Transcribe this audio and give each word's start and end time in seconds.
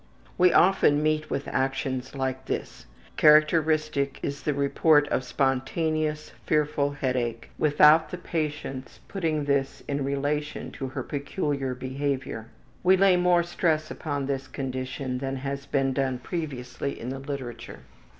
We 0.35 0.51
often 0.51 1.03
meet 1.03 1.29
with 1.29 1.47
actions 1.47 2.15
like 2.15 2.45
this. 2.45 2.87
Characteristic 3.17 4.19
is 4.23 4.41
the 4.41 4.53
report 4.55 5.07
of 5.09 5.23
spontaneous, 5.23 6.31
fearful 6.43 6.93
headache, 6.93 7.51
without 7.59 8.09
the 8.09 8.17
patient's 8.17 8.99
putting 9.07 9.45
this 9.45 9.83
in 9.87 10.03
relation 10.03 10.71
to 10.71 10.87
her 10.87 11.03
peculiar 11.03 11.75
behavior. 11.75 12.47
We 12.81 12.97
lay 12.97 13.15
more 13.15 13.43
stress 13.43 13.91
upon 13.91 14.25
this 14.25 14.47
condition 14.47 15.19
than 15.19 15.35
has 15.35 15.67
been 15.67 15.93
done 15.93 16.17
previously 16.17 16.99
in 16.99 17.09
the 17.09 17.19
literature. 17.19 17.81